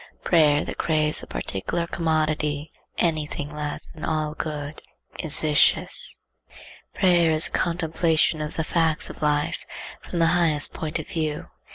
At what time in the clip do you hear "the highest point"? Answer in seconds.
10.17-10.97